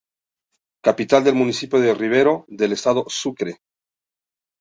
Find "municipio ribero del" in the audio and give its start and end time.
1.35-2.71